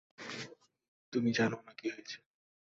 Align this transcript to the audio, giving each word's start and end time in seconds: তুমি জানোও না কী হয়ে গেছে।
তুমি 1.13 1.29
জানোও 1.31 1.61
না 1.67 1.73
কী 1.77 1.85
হয়ে 1.87 1.97
গেছে। 1.97 2.17